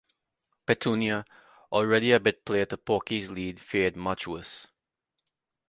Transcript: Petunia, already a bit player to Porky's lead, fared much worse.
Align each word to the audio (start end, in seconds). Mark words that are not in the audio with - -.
Petunia, 0.65 1.23
already 1.71 2.11
a 2.11 2.19
bit 2.19 2.43
player 2.43 2.65
to 2.65 2.75
Porky's 2.75 3.29
lead, 3.29 3.59
fared 3.59 3.95
much 3.95 4.25
worse. 4.27 4.65